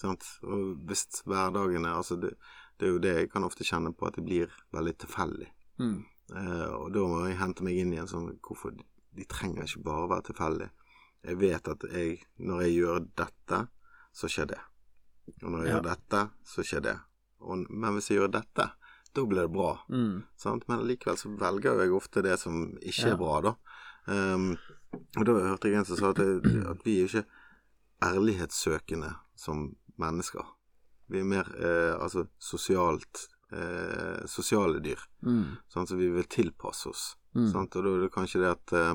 [0.00, 0.24] Sant?
[0.46, 2.32] Og hvis hverdagene Altså, det,
[2.78, 5.48] det er jo det jeg kan ofte kjenne på, at det blir veldig tilfeldig.
[5.82, 5.98] Mm.
[6.34, 10.08] Eh, og da må jeg hente meg inn igjen sånn Hvorfor de, trenger ikke bare
[10.10, 10.70] være tilfeldige.
[11.24, 13.60] Jeg vet at jeg, når jeg gjør dette,
[14.12, 14.58] så skjer det.
[15.42, 15.74] Og når jeg Ja.
[15.76, 16.96] gjør dette, så skjer det.
[17.40, 18.66] Og, men hvis jeg gjør dette,
[19.16, 19.70] da blir det bra.
[19.88, 20.24] Mm.
[20.36, 20.66] Sant?
[20.68, 23.12] Men likevel så velger jeg ofte det som ikke Ja.
[23.14, 23.54] er bra, da.
[24.06, 24.56] Um,
[25.16, 27.26] og da hørte jeg en som sa at, det, at vi er jo ikke
[28.02, 30.44] ærlighetssøkende som mennesker.
[31.08, 34.98] Vi er mer eh, altså sosialt eh, sosiale dyr.
[35.24, 35.56] Mm.
[35.72, 37.16] Sånn, Så vi vil tilpasse oss.
[37.36, 37.52] Mm.
[37.52, 37.76] Sant?
[37.76, 38.94] Og da er det kanskje det at eh,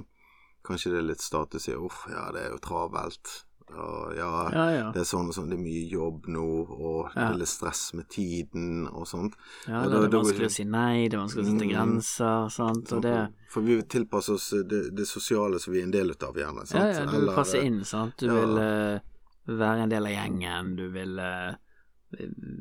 [0.64, 3.32] Kanskje det er litt status i Uff, ja, det er jo travelt.
[3.72, 4.92] Og ja, Ja, ja.
[4.94, 7.94] det er sånn og sånn, det er mye jobb nå, og det er litt stress
[7.98, 9.34] med tiden og sånt.
[9.66, 11.72] ja det da- er da- vanskelig å si nei, det er vanskelig å sette Mm.
[11.74, 15.84] grenser, sant, og det For vi vil tilpasse oss det, det sosiale som vi er
[15.84, 16.68] en del av, gjerne.
[16.68, 16.94] Sant?
[16.96, 18.14] ja, du vil passe inn, sant.
[18.18, 18.34] Du ja.
[18.34, 19.00] vil uh,
[19.48, 21.56] være en del av gjengen, du vil eh,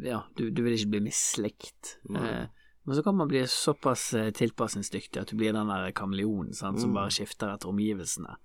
[0.04, 1.98] Ja, du, du vil ikke bli mislikt.
[2.10, 2.46] Eh,
[2.84, 6.80] men så kan man bli såpass eh, tilpasningsdyktig at du blir den der kameleonen sant,
[6.80, 6.94] som Mm.
[6.94, 8.36] bare skifter etter omgivelsene.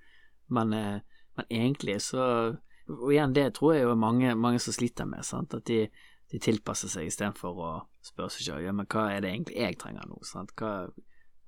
[0.49, 0.99] Men, eh,
[1.37, 5.23] men egentlig så Og igjen, det tror jeg jo er mange, mange som sliter med,
[5.25, 5.53] sant.
[5.57, 5.87] At de,
[6.31, 7.69] de tilpasser seg istedenfor å
[8.05, 10.51] spørre seg selv ja, men hva er det egentlig jeg trenger nå, sant.
[10.55, 10.91] Hva,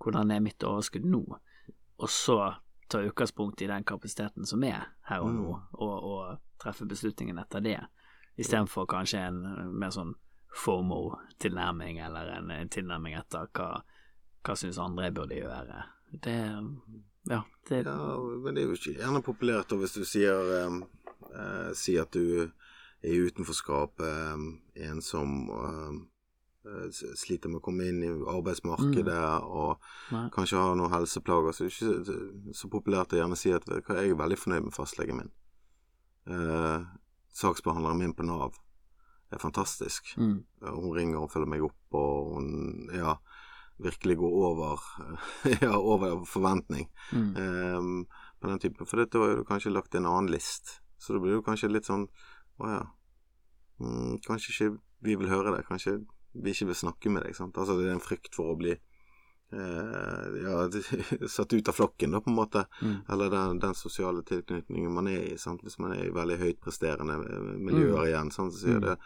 [0.02, 1.22] hvordan er mitt overskudd nå?
[2.00, 2.39] Og så
[2.89, 7.62] ta utgangspunkt i den kapasiteten som er her og nå, og, og treffe beslutningen etter
[7.62, 7.78] det,
[8.38, 10.15] istedenfor kanskje en eh, mer sånn
[10.58, 13.82] FOMO-tilnærming, eller en, en tilnærming etter hva,
[14.45, 15.84] hva syns andre burde gjøre.
[16.23, 16.38] Det
[17.28, 21.73] Ja, det Ja, men det er jo ikke gjerne populært og hvis du sier eh,
[21.76, 22.54] Si at du er
[23.04, 24.38] i utenforskap, eh,
[24.89, 25.97] ensom, um,
[26.65, 30.17] eh, sliter med å komme inn i arbeidsmarkedet og Mm.
[30.17, 30.30] Nei.
[30.30, 34.12] kanskje har noen helseplager, så er det ikke så, populært å gjerne si at jeg
[34.12, 35.32] er veldig fornøyd med fastlegen min.
[37.38, 38.56] Eh, saksbehandleren min på Nav
[39.32, 40.15] er fantastisk.
[40.17, 43.17] mm, Hun ringer og følger meg opp, og hun ja,
[43.80, 44.80] virkelig går over,
[45.62, 48.08] ja, over forventning mm, Um,
[48.39, 48.86] på den typen.
[48.86, 50.82] For da har du kanskje lagt en annen list.
[50.97, 52.08] Så da blir det kanskje litt sånn
[52.58, 52.84] Å ja.
[53.80, 55.65] Mm, kanskje ikke vi vil høre det.
[55.67, 56.00] Kanskje
[56.34, 57.36] vi ikke vil snakke med deg.
[57.36, 57.58] Sant?
[57.58, 58.73] Altså det er en frykt for å bli
[59.52, 60.68] ja,
[61.30, 62.66] satt ut av flokken, da, på en måte.
[62.82, 62.98] Mm.
[63.10, 65.38] Eller den, den sosiale tilknytningen man er i.
[65.40, 65.62] Sant?
[65.64, 67.16] Hvis man er i veldig høyt presterende
[67.56, 68.08] miljøer Mm.
[68.10, 68.54] igjen, sant?
[68.54, 68.86] så sier Mm.
[68.90, 68.98] det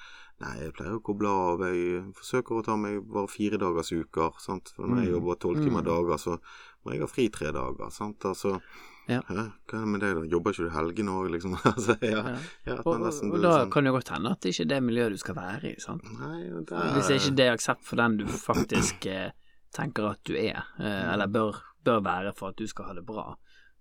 [0.41, 1.59] Nei, jeg pleier å koble av.
[1.69, 4.31] Jeg forsøker å ta meg bare fire dagers uker.
[4.41, 4.71] Sant?
[4.75, 5.13] For når jeg Mm.
[5.19, 5.85] jobber tolv timer Mm.
[5.85, 6.39] dager, så
[6.83, 7.91] må jeg ha fri tre dager.
[7.91, 8.17] Sant?
[8.25, 8.59] Altså,
[9.07, 9.21] Ja.
[9.21, 9.35] hæ?
[9.67, 10.21] Hva er det med deg, da?
[10.25, 11.53] Jobber ikke du helgene òg, liksom?
[11.75, 12.23] altså, ja.
[12.25, 12.37] Ja.
[12.65, 14.69] ja Og, nesten og, og da sånn- kan det godt hende at det ikke er
[14.73, 15.75] det miljøet du skal være i.
[15.79, 16.03] sant?
[16.19, 16.89] Nei, det er...
[16.97, 19.29] Hvis det ikke det er aksept for den du faktisk eh,
[19.75, 23.05] tenker at du er, eh, eller bør, bør være for at du skal ha det
[23.07, 23.31] bra,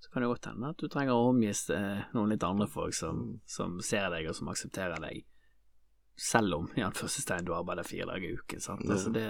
[0.00, 2.94] så kan det godt hende at du trenger å omgis eh, noen litt andre folk
[2.96, 5.24] som, som ser deg og som aksepterer deg,
[6.20, 8.60] selv om i anførselstegn du arbeider fire dager i uken.
[8.64, 8.86] sant?
[8.88, 9.26] Altså det,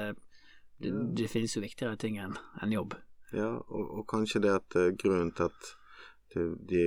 [0.78, 2.96] det, det finnes jo viktigere ting enn en jobb.
[3.34, 5.76] Ja, og, og kanskje det at eh, grunnen til at
[6.30, 6.82] du, de,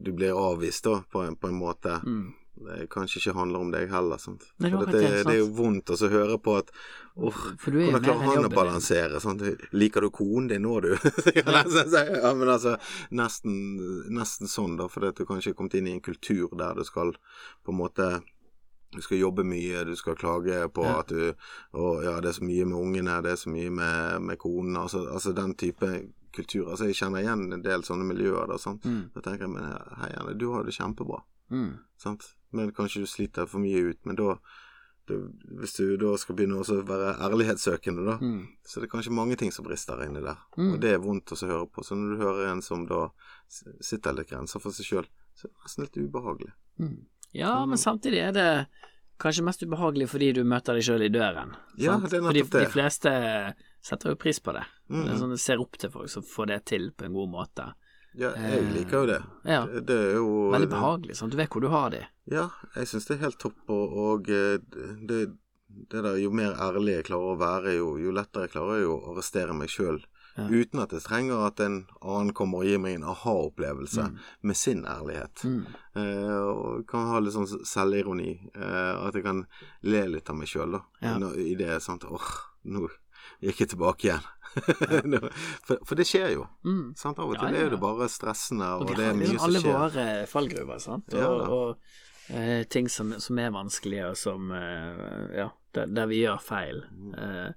[0.00, 2.30] du blir avvist da, på en, på en måte, Mm.
[2.66, 4.20] Det kanskje ikke handler om deg heller.
[4.22, 4.46] Sant?
[4.62, 6.72] Nei, det det, det, er jo vondt å høre på at
[7.14, 8.56] åh, hvordan klarer han å jobben din.
[8.56, 9.20] balansere?
[9.22, 9.44] Sant?
[9.76, 10.90] Liker du konen din nå, du?
[11.38, 12.78] ja, ja, men altså,
[13.10, 13.54] nesten,
[14.14, 16.84] nesten sånn, da, fordi at du kanskje er kommet inn i en kultur der du
[16.88, 17.14] skal
[17.64, 18.10] på en måte
[18.88, 21.00] du skal jobbe mye, du skal klage på Ja.
[21.02, 21.34] at du
[21.76, 24.76] Å ja, det er så mye med ungene, det er så mye med, med konen.
[24.80, 25.90] Altså, altså den type
[26.32, 26.70] kultur.
[26.70, 28.48] Altså, jeg kjenner igjen en del sånne miljøer.
[28.48, 28.86] Da, sant?
[28.88, 29.10] Mm.
[29.14, 29.68] Da tenker jeg men
[30.00, 31.20] hei, Anne, du har det kjempebra.
[31.52, 31.78] Mm.
[32.00, 32.30] Sant?
[32.52, 33.98] Men kanskje du sliter for mye ut.
[34.08, 34.38] Men da,
[35.08, 35.14] da
[35.60, 38.46] Hvis du da skal begynne å være ærlighetssøkende, da, Mm.
[38.64, 40.36] så det er kanskje mange ting som brister inni der.
[40.56, 40.74] Mm.
[40.74, 41.82] Og det er vondt å høre på.
[41.84, 43.08] Så når du hører en som da
[43.80, 46.52] sitter litt grenser for seg sjøl, så er det nesten litt ubehagelig.
[46.80, 47.06] Mm.
[47.34, 48.66] Ja, men samtidig er det
[49.18, 51.56] kanskje mest ubehagelig fordi du møter deg sjøl i døren.
[51.76, 52.10] Ja, sant?
[52.10, 52.64] det er Fordi nettopp det.
[52.66, 54.64] de fleste setter jo pris på det.
[54.90, 55.04] Mm.
[55.04, 57.72] Det er sånn, ser opp til folk som får det til på en god måte.
[58.18, 59.18] Ja, jeg liker jo det.
[59.44, 61.16] Ja, Det, det er jo Veldig behagelig.
[61.16, 61.30] Sant?
[61.30, 62.00] Du vet hvor du har de.
[62.28, 64.58] Ja, jeg syns det er helt topp, og, og eh,
[65.08, 65.20] det,
[65.68, 68.98] det der, jo mer ærlig jeg klarer å være, jo, jo lettere klarer jeg å
[69.14, 70.02] arrestere meg sjøl.
[70.38, 70.44] Ja.
[70.54, 74.04] Uten at jeg trenger at en annen kommer og gir meg en aha-opplevelse
[74.46, 75.42] med sin ærlighet.
[75.48, 75.64] Mm.
[75.98, 78.36] Eh, og kan ha litt sånn selvironi.
[78.54, 79.40] Eh, at jeg kan
[79.82, 80.84] le litt av meg sjøl, da.
[81.02, 81.16] Ja.
[81.18, 82.28] Når- I det sånn åh,
[82.70, 82.86] nå
[83.42, 84.28] gikk jeg tilbake igjen.
[85.66, 86.44] For, for det skjer jo.
[86.64, 86.92] Mm.
[86.96, 87.18] Sant?
[87.20, 89.38] Av og til ja, er det bare stressende, og, Og vi det er mye liksom
[89.42, 89.78] som alle skjer.
[89.82, 91.14] våre fallgruver, sant.
[91.18, 96.22] Og, og eh, ting som, som er vanskelige, og som eh, Ja, der, der vi
[96.24, 96.82] gjør feil.
[96.92, 97.14] Mm.
[97.14, 97.52] Eh,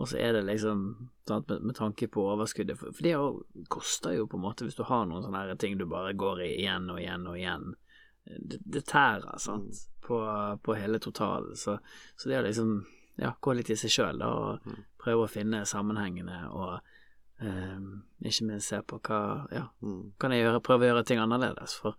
[0.00, 0.84] og så er det liksom
[1.28, 3.26] sant, med, med tanke på overskuddet For, for det jo
[3.68, 6.40] koster jo på en måte, hvis du har noen sånne her ting du bare går
[6.46, 7.66] i igjen og igjen og igjen.
[8.24, 9.68] Det, det tærer, sant,
[10.02, 10.06] Mm.
[10.06, 10.16] på,
[10.64, 11.54] på hele totalen.
[11.56, 11.76] Så,
[12.16, 12.72] så det å liksom
[13.20, 14.80] ja, gå litt i seg sjøl og Mm.
[14.98, 16.80] prøve å finne sammenhengene og
[17.42, 17.78] eh,
[18.24, 19.20] ikke minst se på hva
[19.52, 19.66] Ja,
[20.18, 21.96] kan jeg gjøre, prøve å gjøre ting annerledes, for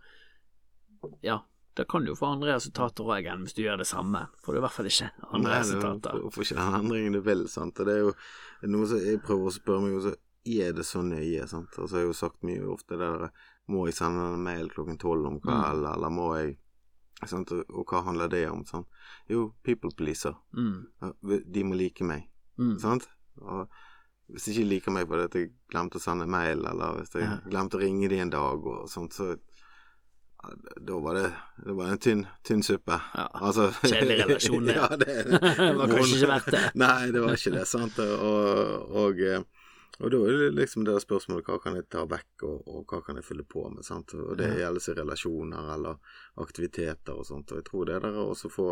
[1.22, 1.38] ja,
[1.74, 4.26] da kan du jo få andre resultater òg enn hvis du gjør det samme.
[4.44, 6.18] Får du i hvert fall ikke andre Nei, resultater.
[6.20, 7.80] Du får ikke den endringen du vil, sant.
[7.80, 8.12] Og det er jo
[8.74, 10.14] noe som jeg prøver å spørre meg, også,
[10.54, 11.78] er det så nøye, sant.
[11.80, 13.30] Og så har jeg jo sagt mye ofte det der
[13.66, 16.58] Må jeg sende en mail klokken tolv om kvelden, eller må jeg
[17.26, 17.50] sant?
[17.56, 18.60] Og, hva handler det om?
[18.68, 18.86] Sant?
[19.32, 20.34] Jo, people pleaser.
[20.52, 20.84] Mm,
[21.48, 22.26] De må like meg,
[22.60, 23.08] mm, sant.
[23.40, 23.64] Og
[24.28, 27.38] hvis de ikke liker meg fordi jeg glemte å sende mail, eller hvis jeg Ja.
[27.48, 29.38] glemte å ringe de en dag og sånt, så
[30.80, 31.26] da var det,
[31.66, 32.96] det var en tynn, tynn suppe.
[33.14, 34.74] Ja, Altså, kjedelig relasjon, det.
[34.76, 36.62] ja, det, Det var kanskje ikke verdt det.
[36.84, 37.98] Nei, det var ikke det, sant.
[38.04, 39.42] Og, og, eh,
[40.00, 43.00] og da er det liksom det spørsmålet hva kan jeg ta vekk, og, og hva
[43.06, 44.14] kan jeg fylle på med, sant.
[44.18, 46.00] Og det gjelder seg relasjoner eller
[46.42, 47.52] aktiviteter og sånt.
[47.54, 48.70] Og jeg tror det der er også få,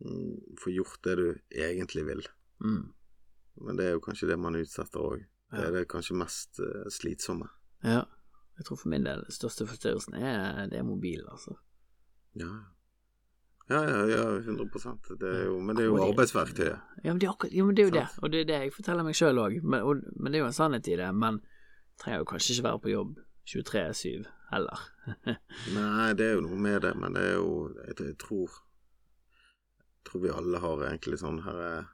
[0.00, 2.24] mm, få gjort det du egentlig vil.
[2.64, 2.80] mm,
[3.66, 5.26] Men det er jo kanskje det man utsetter òg.
[5.50, 7.48] Det er det kanskje mest eh, slitsomme.
[7.84, 8.04] ja.
[8.60, 11.56] Jeg tror for min del den største forstyrrelsen er, det er mobil, altså.
[12.36, 12.50] Ja,
[13.70, 16.78] ja, ja, ja 100% det jo, Men det er jo arbeidsverktøyet.
[17.04, 18.58] Ja, men det er, akkurat, ja, men det, er jo det, og det er det
[18.64, 19.60] jeg forteller meg sjøl òg.
[19.62, 21.10] Men, men det er jo en sannhet i det.
[21.14, 21.38] Men
[22.02, 23.20] trenger jo kanskje ikke være på jobb
[23.52, 24.82] 23-7 heller.
[25.76, 27.54] Nei, det er jo noe med det, men det er jo
[27.86, 28.58] Jeg, jeg tror
[30.00, 31.88] jeg tror vi alle har egentlig sånn her eh,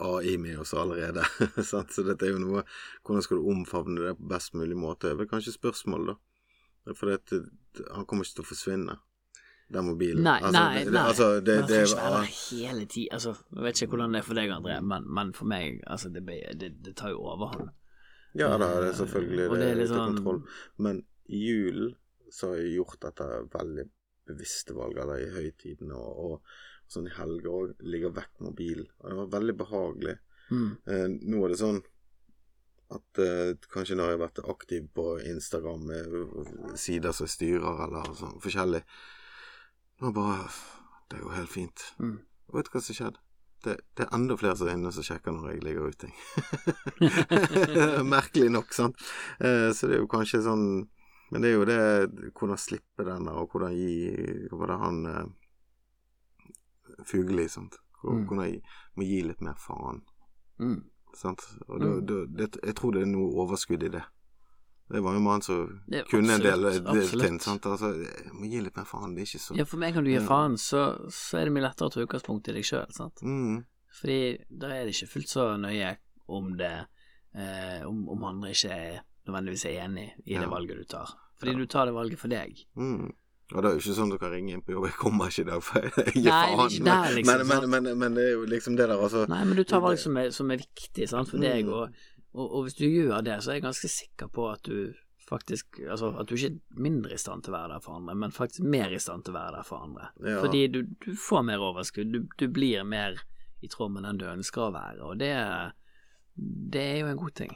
[0.00, 1.24] AI med oss allerede.
[1.70, 2.64] Så dette er jo noe
[3.04, 5.12] Hvordan skal du omfavne det på best mulig måte?
[5.14, 6.18] Det er kanskje spørsmål, da.
[6.96, 7.40] For det,
[7.92, 8.96] han kommer ikke til å forsvinne,
[9.70, 10.24] den mobilen.
[10.26, 11.02] Nei, Altså, nei, nei.
[11.12, 13.12] Altså, det, men det, det ikke være hele tiden.
[13.18, 16.10] Altså, jeg vet ikke hvordan det er for deg, André, men, men for meg, altså,
[16.14, 16.24] det,
[16.58, 17.68] det, det tar jo overhånd.
[18.38, 20.42] Ja da, det er selvfølgelig det, det er er litt sånn- kontroll.
[20.86, 21.94] Men i julen
[22.30, 23.86] så har jeg gjort dette veldig
[24.30, 26.58] bevisste valget, eller i høytidene og, og
[26.92, 27.72] sånn i helger òg.
[27.86, 28.84] Ligger vekk mobil.
[29.00, 30.18] Og det var veldig behagelig.
[30.50, 30.68] Mm.
[30.90, 31.80] Eh, nå er det sånn
[32.90, 37.84] at eh, kanskje når jeg har vært aktiv på Instagram med uh, sider som styrer,
[37.86, 38.80] eller sånn forskjellig
[40.00, 40.48] Nå bare
[41.06, 41.84] Det er jo helt fint.
[42.02, 42.16] Mm.
[42.50, 43.22] Og vet du hva som skjedde?
[43.64, 46.08] det, det er enda flere som er inne som sjekker når jeg ligger ute.
[48.14, 49.04] Merkelig nok, sant.
[49.38, 50.64] Eh, så det er jo kanskje sånn
[51.30, 54.78] Men det er jo det hvordan slippe den der, og hvordan gi Hva var det
[54.84, 55.02] han
[57.00, 57.50] eh, Sant?
[57.50, 57.76] sant.
[58.04, 58.26] Mm.
[58.28, 58.62] Kunne jeg
[58.96, 60.02] må gi litt mer faen.
[60.58, 60.84] Mm.
[61.14, 61.40] Sant?
[61.68, 62.06] Og da, Mm.
[62.06, 64.02] da, det, jeg tror det er noe overskudd i det.
[64.90, 67.38] Det var jo mannen som Det kunne kunne en del, del ting.
[67.40, 67.62] Sant?
[67.66, 69.14] Altså, jeg må gi litt mer faen.
[69.14, 70.26] Det er ikke så Ja, for meg kan du gi Ja.
[70.26, 73.20] faen, så, så er det mye lettere å ta utgangspunkt i deg sjøl, sant.
[73.22, 73.64] mm,
[74.00, 75.96] Fordi da er det ikke fullt så nøye
[76.28, 76.86] om det
[77.34, 80.40] eh, om, om andre ikke er nødvendigvis er enig i Ja.
[80.40, 81.06] det valget du tar.
[81.38, 81.58] Fordi Ja.
[81.58, 82.56] du tar det valget for deg.
[82.76, 83.12] mm.
[83.52, 84.84] Og det er jo ikke sånn du kan ringe inn på jobb.
[84.90, 86.84] Jeg kommer ikke i dag, for jeg gir faen.
[86.86, 89.24] der, liksom, men, men, men, men det er jo liksom det der, altså.
[89.32, 91.72] Nei, men du tar valg som er, som er viktig sant, for deg, Mm.
[91.74, 92.02] og,
[92.34, 94.92] og, og hvis du gjør det, så er jeg ganske sikker på at du
[95.30, 98.14] faktisk Altså at du ikke er mindre i stand til å være der for andre,
[98.18, 100.08] men faktisk mer i stand til å være der for andre.
[100.26, 100.40] Ja.
[100.42, 103.20] Fordi du, du får mer overskudd, du, du blir mer
[103.62, 105.30] i tråd med den du ønsker å være, og det,
[106.74, 107.52] det er jo en god ting.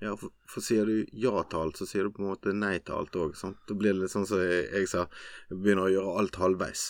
[0.00, 2.76] Ja, for, for sier du ja til alt, så sier du på en måte nei
[2.78, 3.34] til alt òg.
[3.66, 5.08] Da blir det litt sånn som jeg, jeg sa,
[5.50, 6.84] jeg begynner å gjøre alt halvveis.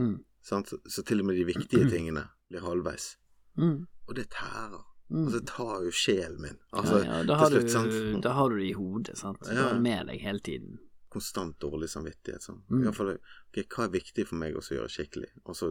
[0.00, 0.14] Mm.
[0.48, 0.72] Sant?
[0.72, 3.10] Så, så til og med de viktige tingene blir halvveis.
[3.60, 3.82] Mm.
[4.08, 4.80] Og det tærer.
[5.08, 5.22] Mm.
[5.26, 6.58] Altså, det tar jo sjelen min.
[6.76, 9.40] Altså, ja, ja, da, har slutt, du, da har du det i hodet, sant.
[9.44, 9.68] Du Ja.
[9.68, 10.78] har det med deg hele tiden.
[11.12, 12.44] Konstant dårlig samvittighet.
[12.44, 12.62] Sånn.
[12.68, 12.80] Mm.
[12.80, 13.14] I hvert fall,
[13.48, 15.30] ok, hva er viktig for meg også å gjøre skikkelig?
[15.44, 15.70] Og så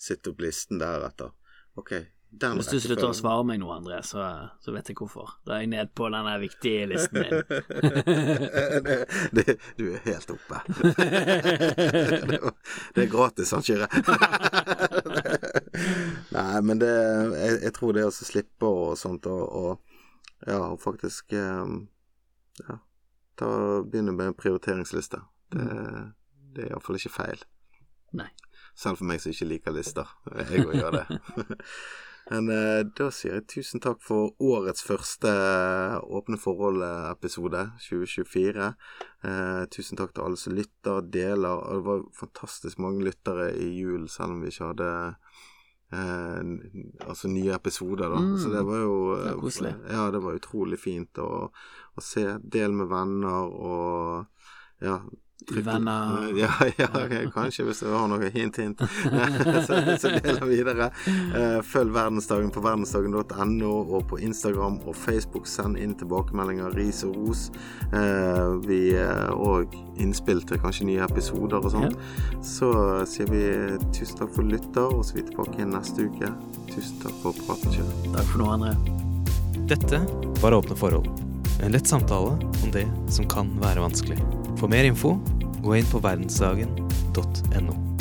[0.00, 1.32] sitte opp listen deretter.
[1.80, 1.92] Ok,
[2.36, 4.20] Hvis du slutter å svare meg nå, André, så,
[4.60, 5.38] så vet jeg hvorfor.
[5.46, 7.32] Da er jeg ned på den viktige listen din.
[7.48, 8.96] det,
[9.36, 10.60] det, du er helt oppe.
[12.30, 12.40] det,
[12.94, 13.88] det er gratis, han Kyrre.
[16.36, 21.32] Nei, men det jeg, jeg tror det å slippe og sånt, og, og ja, faktisk
[21.32, 21.66] eh,
[22.66, 22.78] ja,
[23.40, 23.50] ta,
[23.82, 25.22] begynne med en prioriteringsliste.
[25.52, 25.68] Det,
[26.56, 27.46] det er iallfall ikke feil.
[28.16, 28.28] Nei.
[28.76, 30.10] Selv for meg som ikke liker lister.
[30.50, 31.20] Jeg òg gjør det.
[32.30, 38.70] Men eh, da sier jeg tusen takk for årets første eh, Åpne forhold-episode, 2024.
[39.30, 41.62] Eh, tusen takk til alle som lytter, deler.
[41.62, 44.90] Det var fantastisk mange lyttere i jul, selv om vi ikke hadde
[45.94, 46.40] eh,
[47.06, 48.22] altså nye episoder, da.
[48.24, 48.34] Mm.
[48.42, 49.74] Så det var jo Det er koselig.
[49.94, 52.26] Ja, det var utrolig fint å, å se.
[52.42, 54.26] Del med venner og
[54.82, 54.98] ja.
[55.50, 56.32] Uvenner.
[56.36, 58.80] Ja, ja, okay, kanskje hvis du har noe hint, hint.
[59.66, 60.90] så, så deler videre.
[61.06, 65.48] Eh, følg Verdensdagen på verdensdagen.no og på Instagram og Facebook.
[65.50, 67.48] Send inn tilbakemeldinger, ris og ros.
[67.92, 71.96] Eh, vi Og innspill til kanskje nye episoder og sånt.
[72.44, 72.70] Så
[73.08, 73.44] sier vi
[73.96, 76.32] tusen takk for lytter, og så er vi tilbake igjen neste uke.
[76.72, 77.92] Tusen takk for praten, Kjell.
[78.16, 78.74] Takk for nå, André.
[79.66, 80.02] Dette
[80.42, 81.08] var Åpne forhold.
[81.64, 84.20] En lett samtale om det som kan være vanskelig.
[84.56, 85.16] For mer info,
[85.62, 87.95] gå inn på verdensdagen.no.